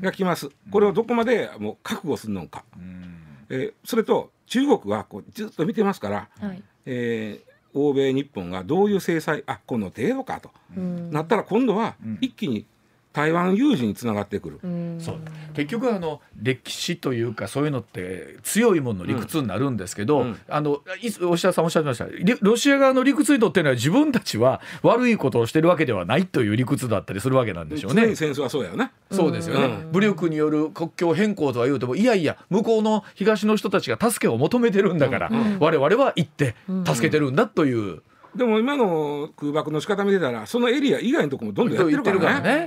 [0.00, 3.14] がきます、これをどこまでもう覚悟するのか、うん、
[3.50, 12.66] えー、それと中国はこうずっと見てますから、はい、えー欧米日本がどういう制裁あこの程度かと、なったら今度は一気に
[13.12, 14.60] 台湾有事につながってくる、
[15.00, 15.16] そう。
[15.54, 20.80] 結局あの歴史というかそういうのって強いものの理屈になるんですけど、うん、あの
[21.22, 22.06] おっしゃさんおっしゃいました。
[22.40, 28.14] ロシア側の理屈にとってのは自分たちは悪いことをしてるわけではないという理屈だったりするわけなんでしょうね。
[28.14, 28.92] 戦争はそうやよね。
[29.10, 36.54] そうですよね、うん、武力による国境変更とは言うてもいやいや向こうの東の人たちが助けを求めてるんだから、うん、我々は行って
[36.86, 38.02] 助けてるんだという。
[38.34, 42.66] でも今の空爆の仕方見てたらそのエリア以外のところもどんどんやってるからね。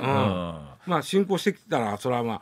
[0.86, 2.42] まあ侵攻してきたらそれはまあ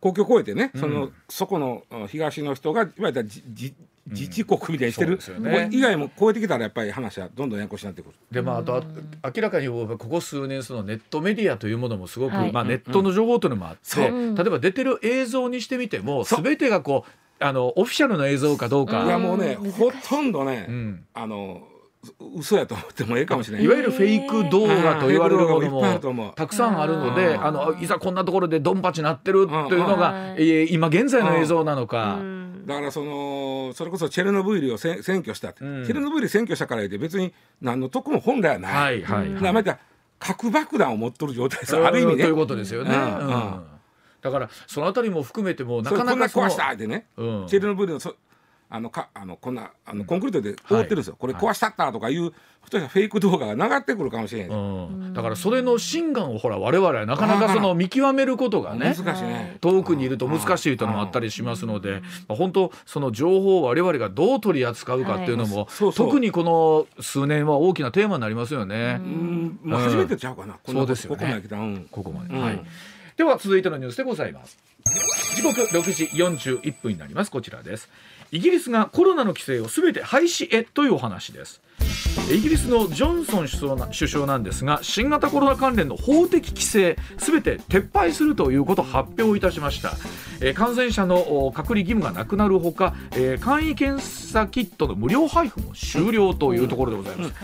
[0.00, 3.74] 国境を越えてね、そのそこの東の人がいわゆる自
[4.08, 8.14] 自治国みたいにしてる、うんね、以外も超えてきたらやっぱり話はどんどんややこしになってくる。
[8.30, 8.84] でまああと
[9.34, 19.04] 明らかにここ数年そのネットメディアというものもすごく、はい、まあ、ネットの情報というのもあって、うん、例えば出てる映像にしてみても全てがこうあのオフィシャルな映像かどうか。
[19.04, 20.68] いやもうねほとんどね、
[21.12, 21.66] あの
[22.36, 23.64] 嘘やと思ってもええかもしれない。
[23.64, 32.18] いわゆるフェイク動画と言われるものもたくさんあるのであのいざこんなところでドンパチなってるというのが、えー、今現在の映像なのか。
[32.66, 38.72] だからそのそれこそチェルノブイリを占拠した、うん、チェルノブイリ占拠したから言って別に何の得も本来はない。
[38.72, 39.78] はいはいはい、また
[40.18, 41.76] 核爆弾を持っとる状態です。
[41.76, 42.24] ある意味ね。
[42.24, 42.90] ということですよね。
[42.94, 43.26] うん。
[43.28, 43.62] うん。
[44.20, 48.16] だからそのあたりも含めてもなかなかこんな壊したってね、うん、チェルノブイリのそ
[48.68, 59.56] あのかあのこんなあのコンクリートで覆ってるんですよ、これ壊したったとかいう、フェイク動画が流ってくるかもしれない、うん、だからそれの真贋をほら我々はなかなかその見極めることがね難しいね。
[59.60, 68.98] 遠くにいると難しいというのもあったりしますので、本当その情報を我々がどう取り扱うかっていうのも、特にこの数年は大きなテーマになりますよね。
[69.00, 71.16] うん、まあ、初めてちゃうかな、そうですよね。
[71.16, 71.56] ここまで来た、
[71.90, 72.60] ここまで、はい。
[73.16, 74.58] では続いてのニュースでございます。
[75.36, 77.30] 時刻6時41分になります。
[77.30, 77.88] こちらです
[78.36, 81.62] イギリスがコロナの規制をすべて廃止へというお話です。
[82.30, 89.92] イギリスのジョンソン首相首相なんですが新型コロナ関連の法的規制すべて撤廃するということを発表いたしました、
[90.40, 97.34] えー、感染者の隔離義務がなくなるほか、えー、簡易検査キットの無料配布も終了というところでございます、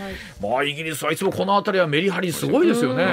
[0.43, 0.51] うん。
[0.51, 3.05] まあイギリスはいつもこの辺りはメリハリすごいですよね、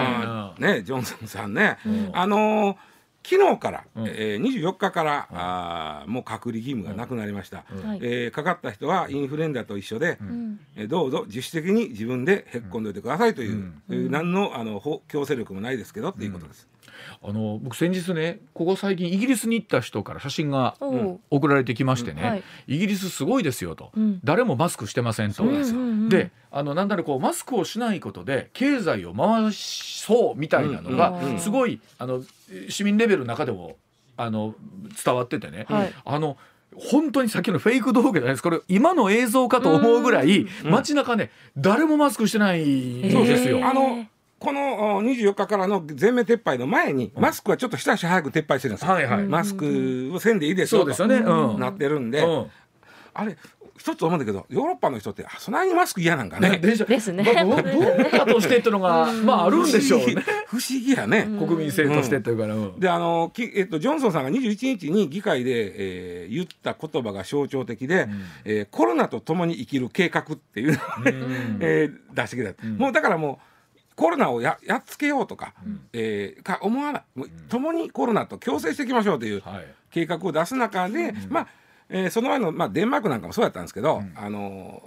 [0.59, 1.79] うん、ねジョンソンさんね、
[2.13, 2.90] あのー
[3.23, 16.70] 昨日から、うん、えー、24日から、うん、あもう隔離義務がなくなりました、うん、えー、かかった人はインフルエンザと一緒で、うん、えー、どうぞ自主的に自分でへっこんでおいてくださいという、うん、何のあの強制力もないですけどっていうことです。
[17.23, 20.77] あの僕先日ねここ最近イギリスに行った人から写真が
[21.29, 23.93] 送られてきましてね、はい、イギリスすごいですよと、
[24.25, 25.45] 誰もマスクしてませんと。
[26.09, 32.23] であのなんだろうこうマスクをしないことで経済を回そうみたいなのがすごいあの
[32.71, 33.77] 市民レベルの中でも
[34.17, 34.55] あの
[35.05, 36.39] 伝わっててね、はい、あの
[36.75, 38.43] 本当にさっきのフェイク動画じゃないです。
[38.43, 43.69] これ今の映像かと思うぐらい街中ね誰もマスクしてないんですよ。
[43.69, 44.07] あの
[44.41, 51.17] この24日からの全面撤廃の前に、マスクはちょっと一足早く撤廃してるんですよ、はいはい、マスクをせんでいいですよと、ね。
[51.17, 52.47] うん、なってるんで、うん、
[53.13, 53.37] あれ
[53.77, 56.57] 一つ思うんだけどヨーロッパの人ってそんなにマスク嫌なんかね。
[56.61, 57.25] ですね。
[57.25, 60.23] 文化としてっていうのがまああるんでしょうね。
[60.47, 61.27] 不思議やね。
[61.39, 62.55] 国民性としてっていうから。
[62.79, 70.81] であのきえっとジョンソンさんが21日に議会で、えー、言った言葉が象徴的で、うん、えー、コロナと共に生きる計画っていうのを、
[71.61, 72.67] えー、出してきた。
[72.67, 73.50] もうだからもう
[73.97, 77.03] コロナをややっつけようとか、うん、えー、か思わない、
[77.49, 79.43] 共にコロナと共生していきましょうという
[79.91, 81.47] 計画を出す中で、うん、まあ
[81.91, 84.81] えー、その前の、まあ、デンマークなんかもそうやったんですけど、うん、あの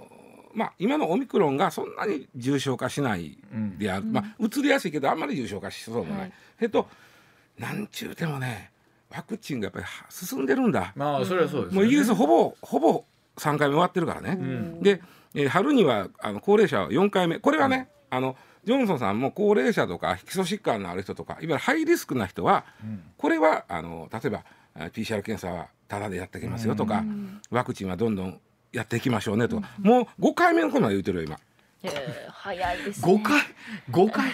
[0.54, 3.38] ー、まあ、今のオミクロンがそんなに重症化しない
[3.78, 6.18] である、うん、まあ、移りやすいけどあんまり重症化しそうもない。
[6.20, 6.88] はい、えっと
[7.58, 8.72] なんちゅうてもね
[9.14, 10.92] ワクチンがやっぱり進んでるんだ。
[10.96, 13.04] まあそれはそうです、ね、もうイギリスほぼほぼ
[13.36, 14.38] 3回目終わってるからね。
[14.40, 15.02] うん、で、
[15.34, 17.38] えー、春にはあの高齢者は4回目。
[17.38, 22.64] これはね、あのジョンソンさんも高齢者とか基礎疾患のある人とかいわゆるハイリスクな人は、
[23.16, 24.44] これはあの例えば
[24.90, 27.04] PCR 検査はただでやっていきますよとか、
[27.50, 28.40] ワクチンはどんどん
[28.72, 31.38] やっていきましょうねとか、もう5回目のことまで言うてるよ今。
[32.32, 33.40] 早いです、ね、5回
[33.90, 34.30] 5回。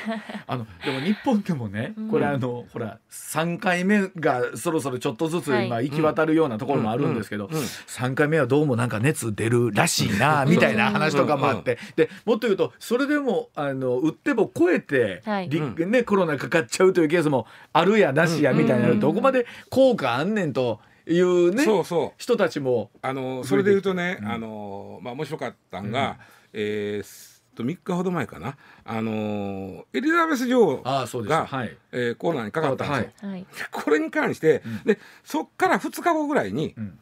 [0.47, 11.79] あのでも日本でもねこれあの、うん、ほら3回目がそろそろちょっとずつ今行き渡るようなところもあるんですけど、はいうん、3回目はどうもなんか熱出るらしいなみたいな話とかもあって。
[11.97, 20.81] でもっと言うとそれでもあの打っても超えて、はい、ね、コロナかかっちゃうというケースもあるやなしやみたいなどこまで効果あんねんと。
[21.07, 22.13] いうねそうそう。
[22.19, 22.91] 人たちも。
[23.03, 26.17] あのそれで言うとね、あのまあ面白かったんが、うん、
[26.53, 33.31] えーと3日ほど前かな、あのー、エリザベス女王が、はい、えー、コロナにかかったんですよ。
[33.31, 36.99] はい、これに関して、うん、でそっから2日後ぐらいに、うん、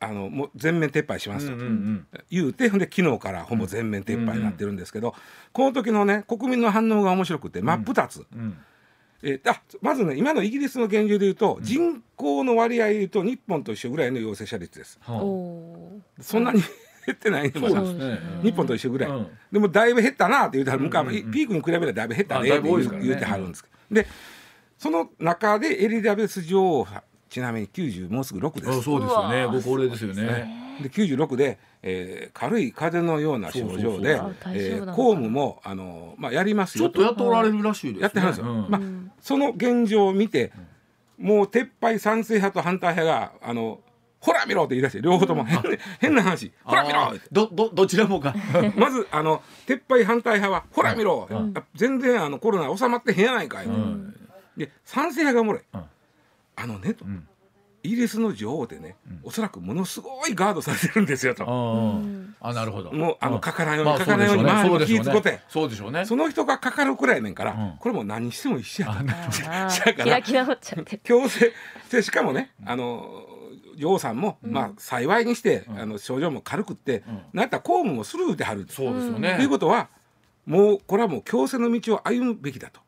[0.00, 5.20] あのもう全面撤廃しますと、うんうんうん、言うてで昨日からほぼ全面撤廃になってるんですけど、うんうん、
[5.52, 8.26] この時のね国民の反応が面白くて真っ二つ。
[8.34, 8.58] うん。
[9.24, 14.98] えー、あまずね今のイギリスの現状でいうと、うん、人口の割合でいうと日本と一緒ぐらいの陽性者率です。
[15.06, 16.60] そんなに
[17.04, 20.90] 減ってないまだ、ね、日本と一緒ぐらい、うん、でもだいぶ減ったなって言うたら、うんうん、
[21.32, 22.76] ピークに比べたらだいぶ減ったねって言
[23.12, 24.06] う,、てはるんですで
[24.78, 26.86] その中でエリザベス女王
[27.32, 28.82] ちなみに90もうすぐ6です。
[28.82, 29.46] そうですよね。
[29.46, 30.78] ご高齢ですよね。
[30.82, 36.84] で96で、えー、軽い風邪のような症状でえ公務もあの、まあ、やりますよ。
[36.84, 38.80] ちょっとやっておられるらしいです、ね、やってはるんですよ、うん、まあ、
[39.20, 40.52] その現状を見て
[41.16, 43.80] もう撤廃賛成派と反対派があの
[44.22, 45.44] ほら見ろって言い出して両方とも。
[45.44, 45.60] 変,、
[46.00, 46.52] 変な話。
[46.62, 48.34] ほら見ろどどどちらもか。
[48.78, 54.14] まずあの撤廃反対派はほら見ろ、うん、全然あのコロナ収まってへんやないかい、うん、
[54.56, 55.82] で賛成派がおもろい、うん、
[56.54, 57.04] あのねと、
[57.82, 61.44] イギリスの女王でね、うん、おそらくものすごいガードされてるんですよと。
[62.40, 62.92] あなるほど。
[62.92, 66.04] もうあのかからんように、かからんように周りも気ぃつこて、そうでしょうね。
[66.04, 69.02] その人がかかるくらいねんから、これも何しても一緒やと。
[69.04, 71.52] だから強制
[71.90, 73.41] でしかもね、あの
[73.76, 78.66] 女王さんも、まあ幸いにして、あの症状も軽くって、なったら公務もスルーではる。
[78.68, 79.36] そうですよね。
[79.36, 79.88] ということは。
[80.44, 82.80] もうこれはもう強制の道を歩むべきだと、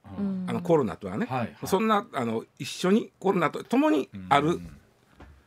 [0.46, 1.28] あのコロナとはね、
[1.64, 4.60] そんなあの一緒にコロナと共にある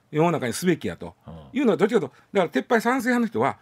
[0.10, 1.16] 世の中にすべきやと。
[1.52, 3.58] いうのはどっちかとだから撤廃賛成派の人は、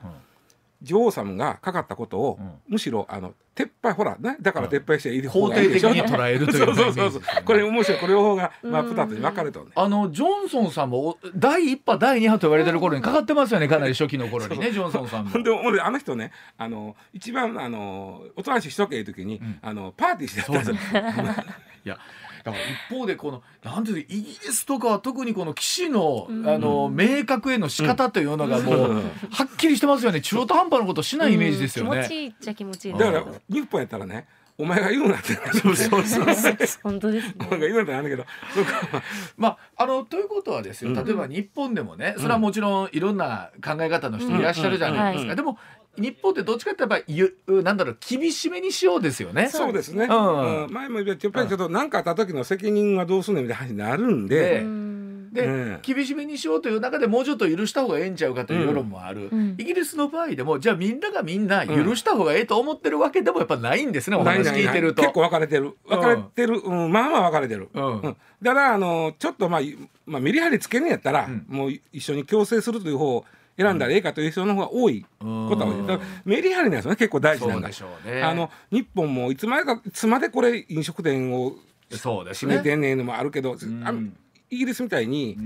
[0.82, 7.22] 女王様がかかったことを、むしろあの撤廃ほらねだから撤廃していい方がいいでしょ、う捉えるというそうそうそうそう。
[7.46, 8.00] これ面白い。
[8.00, 15.42] これ両方がまあ二つに分かれと、ね、あのジョンソンさんも第一波第二波と言われてる頃にかかってますよね かなり初期の頃にねジョンソンさんも。
[15.42, 20.76] でもあの人ねあの一番あのおとなしいしとけいう時に、うん、あのパーティーしてたんですよ。
[21.86, 22.00] いや
[22.46, 28.94] だから一方でこのなんていうイギリスとかは特にこの騎士の,、あの明確への仕方というのがもう、
[29.32, 30.22] はっきりしてますよね。
[30.22, 32.04] 中途半端なことしないイメージですよね。
[32.04, 34.28] 気持ちいいっちゃ気持ちいいだから日本やったらね
[34.58, 36.26] お前が言うなってそうそうそう。
[36.84, 38.26] 本当です、ね、お前が言うなってなんだけど。
[39.38, 40.94] まああのということはですよ。
[40.94, 45.58] 例えば日本でもね、それはもちろんいろんな考え方の人いらっしゃるじゃないですか、でも
[45.98, 49.50] 日本ってどっちかってやっぱりなんだろう厳しめにしようですよね。
[49.50, 50.06] そうですね。
[50.06, 54.86] うん、前も言ったやっぱりちょっと何かあった時の責任はどうすんのみたいな話になるんで。
[55.36, 65.02] で、うん、厳しめにしようという中でもうちょっと許した方がええんちゃうかという世論もある、うん、イギリスの場合でもじゃあみんながみんな許した方がええと思ってるわけでもやっぱないんですね、うん、お話聞いてると。
[65.02, 65.76] 結構分かれてる。
[65.86, 66.92] 分かれてる、うん。
[66.92, 68.18] まあまあ分かれてる、うん。
[68.42, 69.62] だからあのちょっとまあ、
[70.06, 73.26] まあ、メリハリつけるんやったら、もう一緒に共生するという方
[73.58, 76.00] 選んだらええかという人の方が多いことは多い。
[76.26, 81.56] メリハリなんですよね結構大事なんだ、ね、あの日本もいつまでかいつまでこれ飲食店を
[81.90, 84.10] 閉めてんねんのもあるけど、あの
[84.50, 85.38] イギリスみたいに、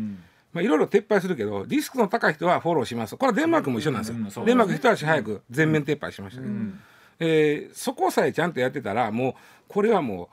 [0.51, 3.15] まあ、いろいろ撤廃するけどリスクの高い人はフォローします。
[3.15, 6.79] これはデンマークも一緒なんですよ、うんうん、デンマーク一足早く全面撤廃しましたけど、うん、
[7.19, 9.33] えー、そこさえちゃんとやってたらもう
[9.67, 10.29] これはも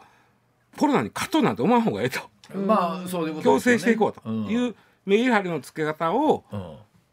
[0.75, 2.21] うコロナに勝とうなんて思わん方がええと、
[2.57, 6.45] まあそういうこと、ね、強制していこうというメリハリのつけ方を、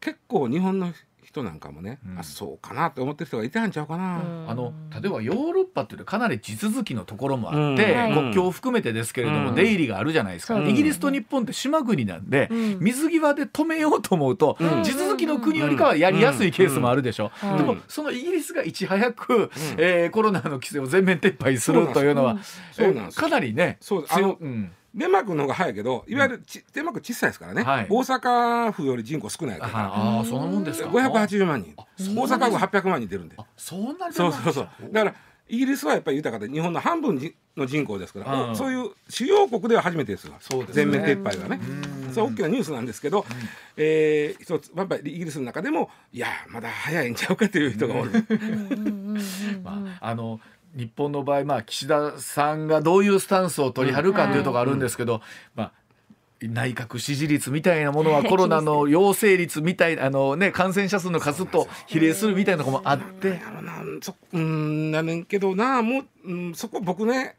[0.04, 22.36] 結構日本の人なんかもね、うん、あそうかなって思ってる人がいたんちゃうかな、あの例えばヨーロッパっていうとかなり地続きのところもあって、国境を含めてですけれども、出入りがあるじゃないですか、イギリスと日本って島国なんで、水際で止めようと思うと、地続きの国よりかはやりやすいケースもあるでしょ、うでもそのイギリスがいち早く、うえコロナの規制を全面撤廃するというのは、
[23.14, 29.72] かなりねそうあの、うんデンマークの方が早いけどいわゆるち、デンマーク小さいですからね、はい、大阪府より人口少ないから。
[29.74, 30.88] ああそのもんですか。
[30.88, 31.74] 580万人。
[31.76, 33.36] 大阪府800万人出るんで。
[33.56, 34.68] そうなそうそうそう。
[34.92, 35.14] だから
[35.48, 37.20] イギリスはやっぱり豊かで日本の半分
[37.56, 40.36] の人口ですから、うん、そういう主要国では初めてですわ。
[40.40, 41.60] そうです、ね、全面撤廃がね。
[42.12, 43.26] それ大きなニュースなんですけど、うん、
[43.76, 48.10] えー、一つやっぱりイギリスの中でもいやまだ早いんちゃうかという人がおる。
[49.62, 50.40] まあ、あの
[50.74, 55.20] 日本の場合、まあ、岸田さんがどういうスタンスを取りはるかというところあるんですけど、
[55.54, 55.72] まあ、
[56.42, 63.40] 内閣支持率みたいなものは コロナの陽性率みたいなあの、ね、感染者数の数と比例するみたいなとこもあって。
[64.32, 67.36] うんなねんけどなもう、うん、そこ僕ね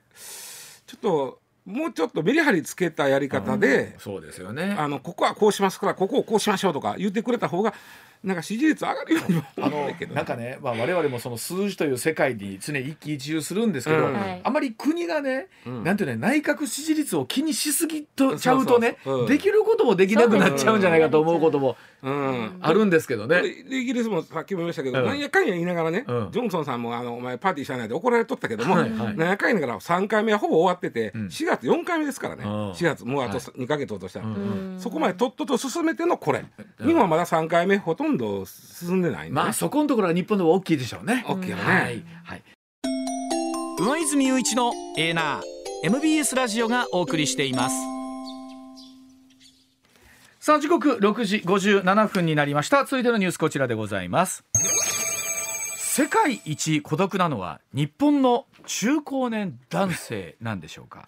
[0.88, 4.76] ちょっともうちょっとメリハリつけたやり方で、うん、そうですよね。
[4.78, 7.74] あのここはこうしますからここをこうしましょうとか言ってくれた方が
[8.24, 18.98] なんか支持率上がるようにもあのなんかね、まあ、我々もその数字という世界に常に一喜一憂するんですけど、うん、あまり国がね、うん、なんていうね内閣支持率を気にしすぎとちゃうとね
[19.28, 23.42] できることもできなくなっちゃうんじゃないかと思うこともうん、あるんですけどね。
[23.68, 34.20] イギリスもさっきも言いましたけど、うん、なんやかんや言いながらね、うん、ジョンソンさんもあのお前パーティーしないで怒られとったけども、はいはい、なんやかんやから3回目はほぼ終わってて、うん、4月4回目ですからね、4月もうあと2か月落とした。
[34.20, 34.28] ら、
[34.78, 36.46] そこまでとっとと進めてのこれ、
[36.80, 41.26] 日本はまだ3回目ほとんど進んでないね、まあそこのところは日本でも大きいでしょうね。
[41.28, 41.64] 大きいよね。
[41.64, 42.44] はい、はい、
[43.80, 47.95] 上泉雄一のエーナー MBS ラジオがお送りしています。
[50.46, 52.86] さあ時刻6時57分になりました。
[52.86, 54.44] 続いてのニュースこちらでございます。
[55.76, 61.04] 世界一孤独なのは日本の中高年男性なんでしょうか？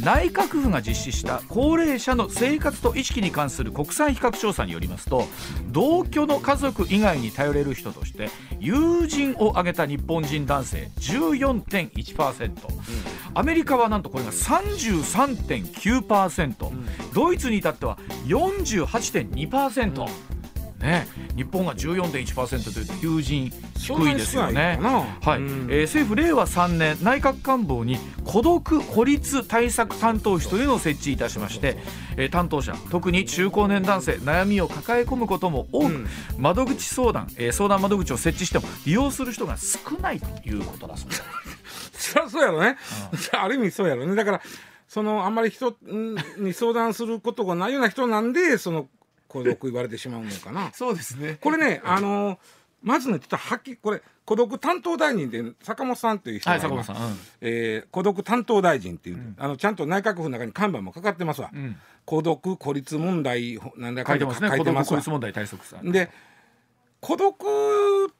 [0.00, 5.24] 内閣府が実施した高齢者の生活と意識に関する国際比較調査によりますと
[5.68, 8.28] 同居の家族以外に頼れる人として
[8.60, 12.56] 友人を挙げた日本人男性14.1%、うん、
[13.34, 20.02] アメリカはなんとこれが33.9%、うん、ドイツに至っては48.2%。
[20.02, 20.37] うん
[20.80, 24.78] ね、日本が14.1%という友人低いですよね。
[24.80, 31.78] はい、うん、えー、政府令和3年内閣官房に孤独孤立対策担当室というのを設置いたしまして、
[32.16, 41.22] えー、担当者特に中高年男性悩みを抱え込むことも多く、うん、窓口相談、えー、相談窓口を設置しても利用する人が少ないということだそうです。
[42.12, 42.76] そりゃそうやろね、
[43.32, 44.14] うん、ある意味そうやろね。
[44.14, 44.40] だから
[44.86, 45.76] そのあんまり人
[46.38, 48.88] に相談することがないような人なんでその
[49.28, 50.72] 孤独言われてしまうのかな。
[50.74, 51.38] そうですね。
[51.40, 52.38] これねあの
[52.82, 64.48] まずねちょっとはっきりこれ孤独担当大臣で坂本さんという人が、はい、うん、えー、孤独担当大臣っていう、うん、あのちゃんと内閣府の中に看板もかかってますわ、うん、孤独孤立問題なんだか書いてますね。
[64.50, 66.10] 書いてます孤立問題対策さで
[67.00, 68.12] 孤独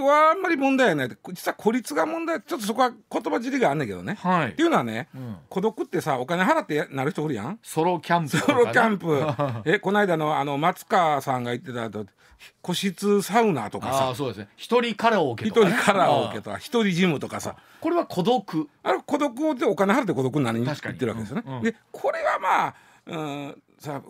[0.00, 1.08] はあんまり問題はない。
[1.32, 2.40] 実は孤立が問題。
[2.42, 7.58] ちょっとそこは言葉尻があんねんけどね、はい、っていうのはね、うん、孤独ってさお金払ってなる人おるやん。
[7.62, 9.26] ソロキャンプ、ね、ソロキャンプ。
[9.70, 12.06] えこの間のあの松川さんが言ってたと
[12.60, 14.14] 個室サウナとかさ。
[14.14, 14.48] そうですね。
[14.56, 17.56] 一人カラオケとか、ね、一人カラオケとか一人ジムとかさ。
[17.80, 18.68] これは孤独。
[18.82, 21.56] あれ孤独でお金払って孤独になりに言ってるわけですよね、うん。
[21.56, 22.74] うん、でこれはまあ
[23.06, 24.00] うんさ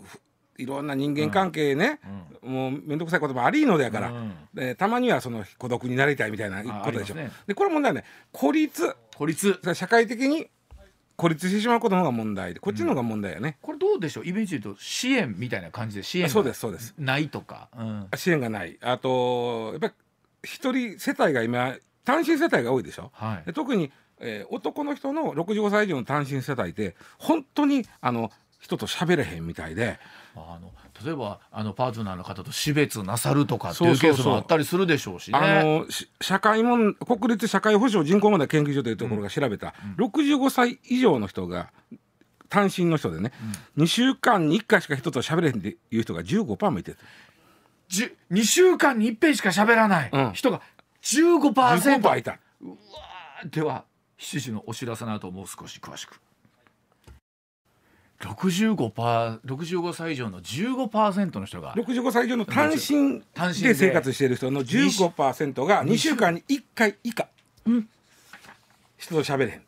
[0.58, 2.00] いろんな人間関係ね、
[2.42, 7.14] うん、もう面倒くさいこともありのでやから、うん、でたまにはその孤独になりたいみたいなことでしょ。
[7.14, 8.94] ね、でこれ問題はね孤立。
[9.16, 9.58] 孤立。
[9.74, 10.48] 社会的に
[11.16, 14.26] 孤立してしまうことの方が問題でこっちの方が問題やね、うん、これどうでしょう？
[14.26, 16.94] イメージで言うと支援みたいな感じで支援そうですそうです。
[16.98, 18.78] ないとか、うん、支援がない。
[18.80, 19.92] あとやっぱり
[20.42, 29.98] 一人世帯が今単身世帯が多いでしょ、はい、特に、えー、男の人の65歳以上の単身世帯って本当にあの人と喋れへんみたいで。
[30.34, 30.72] あの
[31.04, 35.86] 例えばあのパートナーの方と死別なさるとかっていうケースもあったりするでしょうし、ね、あの
[36.20, 41.70] 社会も国立社会保障人口問題研究所というところが調べた、うん、65歳以上の人が
[42.48, 43.32] 単身の人でね、
[43.76, 46.98] うん、2週間に1回しか人と喋れへんっていう人が15%もいてる。
[48.30, 50.62] 2週間に1遍しか喋らない人が
[51.02, 52.38] 15%, 15いた。
[52.62, 52.76] うわ
[53.50, 53.84] では
[54.18, 56.20] 7時のお知らせの後もう少し詳しく。
[58.22, 61.74] 65パー65歳以上の15%の人が。
[61.74, 63.20] 65歳以上の単身
[63.62, 63.74] で。
[63.74, 67.28] 生活している人の15%が2週間に1回以下、
[67.66, 67.88] うん、
[68.96, 69.62] 人と喋れへん。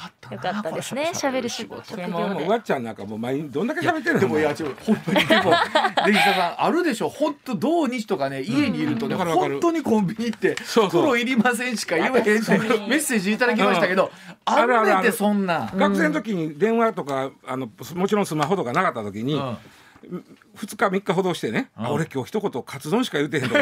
[0.00, 1.10] えかったよかったですね。
[1.14, 1.96] 喋る仕事。
[2.08, 4.20] もうわっちゃんなんかもう毎日どんだけ喋ってるの？
[4.20, 5.52] でもいやちょ本当にでも
[6.06, 7.08] レジさんあるでしょ？
[7.08, 8.42] 本当土日とかね。
[8.42, 14.10] 家にいるとね、うん、本当にコンビニって袋いりませんしか言わへんってメッセージいただきましたけど、
[14.44, 15.70] あるねってそんな。
[15.74, 19.56] 学生の時に電話とかあのもちろんスマホとかなかった時に、うん
[20.60, 23.60] 2日3日ほどしてね、うん、俺今日一言カツ丼しか言うてへんとか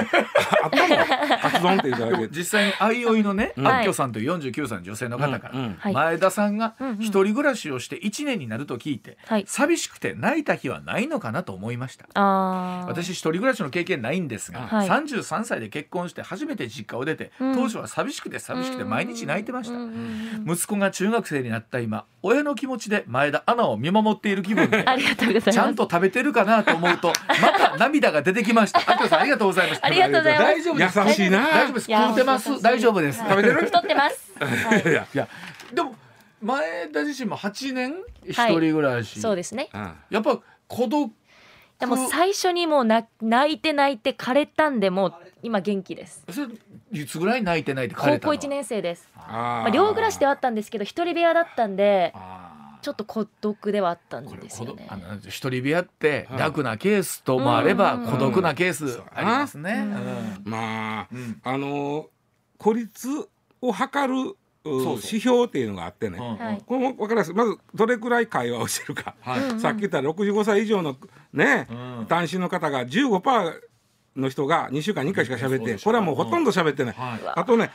[0.62, 0.96] あったの
[1.42, 2.28] カツ丼って言うただけ。
[2.28, 4.26] 実際に相生のね、うん、あっきょさんとい。
[4.26, 12.06] う49歳の女性の方から、うんうん、前田さんが一人暮らしをして1年になると聞いて、はい、寂しくて泣いた日はないのかなと思いました。
[12.86, 19.78] 私一人暮らしの経験ないんですが、はい、33歳で結婚して初めて実家を出て、当初は寂しくて寂しくて毎日泣いてました、
[20.46, 24.84] 息子が中学生になった今親の気持ちで前田アナを見守っている気分で
[25.52, 28.80] ちゃんと食べてるかなと思うとまた涙が出てきました。
[28.80, 29.80] あきさんありがとうございます。
[29.82, 30.44] ありがとうございます。
[30.44, 30.98] 大丈夫です。
[30.98, 31.38] 優しいな。
[31.46, 31.86] 大丈夫です。
[31.90, 32.62] 食ってます。
[32.62, 33.18] 大丈夫です。
[33.18, 33.60] 食べてる？
[33.66, 34.32] 太ってます。
[34.88, 35.28] いやいや
[35.72, 35.94] でも
[36.40, 37.94] 前田自身も8年？
[38.28, 39.68] 一人暮らし、そうですね
[40.10, 41.10] やっぱ孤独
[41.78, 43.06] でも最初にもう泣
[43.52, 46.48] いて泣いて枯れたんでもう今元気ですそれ
[47.00, 52.14] いつぐらい泣いて泣いて高校1年生ですまあ、両暮らしではあったんですけど一人部屋だったんで
[52.80, 54.86] ちょっと孤独ではあったんですよね。
[54.88, 59.84] あの一人部屋って楽なケースともあれば孤独なケースありますね、
[60.44, 61.08] まあ、
[61.44, 62.08] あの
[62.56, 63.08] 孤立
[63.60, 66.18] を測る指標っていうのがあってね、
[66.66, 67.32] これも分かります？
[67.32, 69.14] まずどれくらい会話をしてるか、
[69.58, 70.96] さっき言った65歳以上の
[71.32, 71.66] ね、
[72.08, 73.60] 単身の方が15%
[74.16, 77.70] の人が2週間に1回しか喋ってこれはもうほとんど喋ってない、あとね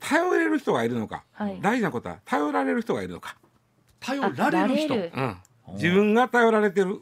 [0.00, 1.24] 頼れる人がいるのか、
[1.60, 3.36] 大事なことは頼られる人がいるのか
[4.04, 5.36] 頼られる人、うん、
[5.74, 7.00] 自分が頼られてる。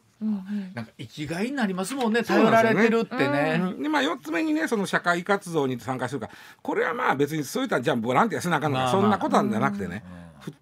[0.75, 3.61] なんか生きがいになりますもんね頼られてるってね。
[3.81, 6.31] で、まあ4つ目にねその社会活動に参加するか。
[6.63, 10.05] これはまあ別にそういったじゃあボランティアせなあかんのか、まあまあ、そんなことなんじゃなくてね、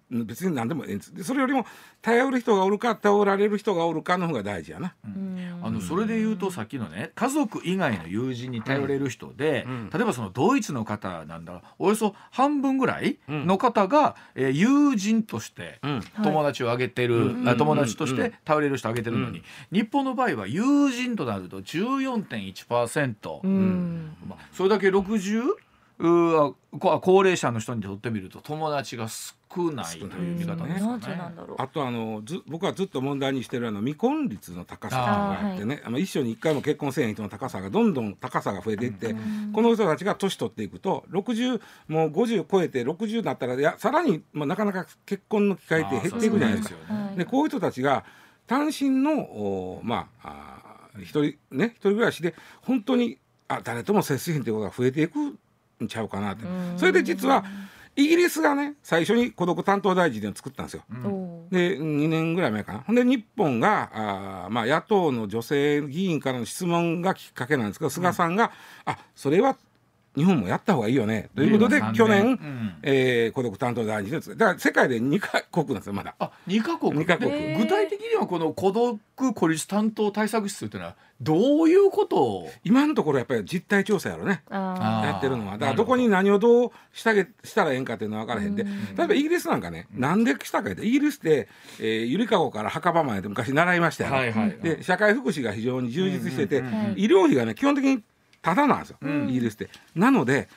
[0.09, 1.23] 別に何でもええんです。
[1.23, 1.65] それよりも
[2.01, 11.61] 頼る人がおるか頼られる人がおるかの方が大事やな、うん、あのそれで言うとさっきのね家族以外の友人に頼れる人で、うん、例えばそのドイツの方なんだ。
[11.79, 15.79] およそ半分ぐらいの方が、えー、友人として
[16.23, 24.15] 友達を挙げてる、はい、友達として頼れる人挙げてるのに、日本の場合は友人となると14.1%、うん。
[24.27, 25.43] まあ、それだけ60
[26.01, 29.35] う高齢者の人にとってみると友達が少
[29.71, 30.99] ないという見方ですね。
[31.57, 39.15] あとあのず僕はずっと問題にしてるあの未婚率の高さがあってねあ、の一緒に一回も結婚せえへん人の高さがどんどん高さが増えていって、
[39.53, 46.75] この人たちが年取っていくと60もう50超えて60になったらいやさらに、まあ、なかなか結婚の機会って減っていくじゃないですか。
[47.15, 48.05] で、こういう人たちが
[48.47, 50.61] 単身のおまあ
[50.93, 56.43] あ一人ね一人暮らしで本当にあ誰とも接しへんということが増えていくんちゃうかなって。
[56.77, 57.43] それで実は
[57.95, 60.83] イギリスがね最初に孤独担当大臣を作ったんですよ。
[60.89, 62.79] うん、で2年ぐらい前かな。
[62.79, 68.51] ほんで日本があ、まあ、野党の女性議員からの質問がきっかけなんですけど、菅さんが
[68.85, 69.57] 「あそれは
[70.15, 71.29] 日本もやった方がいいよね。
[71.35, 76.15] ということで、去年、うん、えー、孤独担当大臣ですだから世界で2か国なんですよまだ。
[76.19, 77.31] あ2か国 ,2 カ国。
[77.55, 78.99] 具体的にはこの孤独
[79.33, 82.17] 孤立担当対策室というのはどういうこと？
[82.17, 84.43] を今のところやっぱり実態調査やろね。
[84.49, 85.53] やってるのは。
[85.53, 85.85] だからど。
[85.85, 88.63] こに何をどうしたげしたらええんかっていうのは分からへんで。
[88.63, 91.47] 例えばイギリスなんかね、うん、なんでしたかってイギリスって、
[91.79, 96.63] えー、ゆりかごから墓場まで昔習いましたよ、はいはい、で社会福祉が非常に充実してて、
[96.95, 98.03] 医療費がね基本的に
[98.41, 99.69] ただなんですよ、うん、イギリスって。
[99.95, 100.47] なので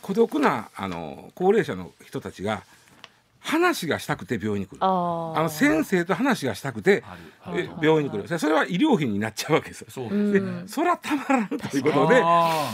[0.00, 2.64] 孤独なあの高齢者の人たちが
[3.42, 4.78] 話がしたくて病院に来る。
[4.80, 7.02] あの先生と話がしたくて
[7.80, 8.38] 病院に来る。
[8.38, 10.08] それは医療費になっちゃうわけですよ。
[10.32, 12.72] でそれはたまらんということでは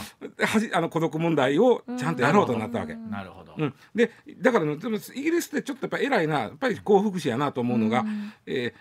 [0.61, 2.95] じあの孤独問題をちゃんとやろうとなったわけ。
[2.95, 8.05] なるほど、うん、でだから、ね、でもイギリスってちょっとやっぱ偉いなやっぱり幸福祉やなと思うのが、
[8.45, 8.75] え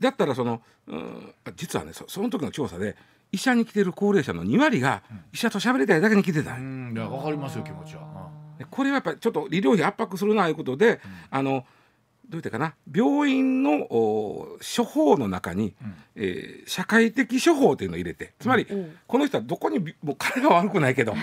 [0.00, 2.94] ー、だったらその、うん、実はねそその時の調査で
[3.32, 5.02] 医者に来てる高齢者の2割が
[5.32, 8.30] 医者と喋りたいだけに来てた、うん、いや分かりますよ気持ちは。
[8.70, 10.98] これはやっぱりちょっと医療費圧迫するなということで、うん、
[11.30, 11.64] あの
[12.28, 12.74] どう言ったかな？
[12.94, 21.14] 病院の処方の中に、うん、えー、社会的処方というのを入れてつまり、うん、この人はどこにもう彼が悪くないけど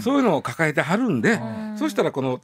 [0.00, 1.40] そういうのを抱えてはるんで、
[1.76, 2.40] そしたらこの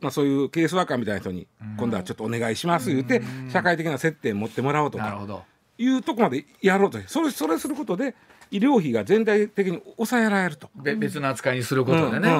[0.00, 1.46] まあ、そういうケースワーカーみたいな人に
[1.76, 3.20] 今度はちょっとお願いします言って
[3.52, 5.44] 社会的な接点持ってもらおうとか
[5.76, 6.98] いうとこまでやろうと。
[7.06, 8.14] それそれすることで
[8.50, 10.70] 医療費が全体的に抑えられると。
[10.74, 12.30] 別の扱いにすることでね。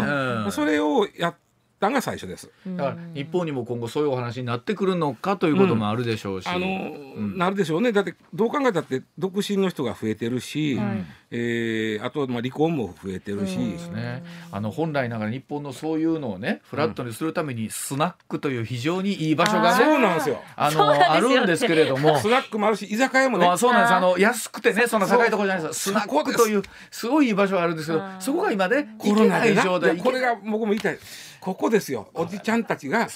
[0.51, 1.35] それをやっ
[1.81, 2.51] たが最初です。
[2.67, 7.91] だから日本にも今後そういうお話になってくるのかということもあるでしょうし、あの、なるでしょうね。
[7.91, 14.23] だってどう考えたって独身の人が増えてるし、はい、えー、あとまあ離婚も増えてるし、ですね。
[14.53, 20.43] あの本来ながら日本のそういうのをねフラットにするためにスナックという非常にいい場所がね、そうなんですよ。
[20.57, 23.95] あのあるんですけれども、 スナックもあるし居酒屋もね、まあ、そうなんです。
[23.95, 25.81] あの安くてねそんな高いところじゃないです。
[25.91, 29.97] スナックというすごいいい場所があるんですけど、そこが今ね行けない状態。
[29.97, 30.99] これが僕も言いたい。
[31.41, 32.09] ここですよ。
[32.15, 33.09] おじちゃんたちが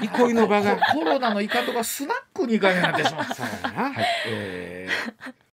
[0.00, 0.78] 憩いの場が。
[0.94, 3.94] コロナのイカとかスナックに行かなくなってしまったはい、
[4.28, 5.36] えー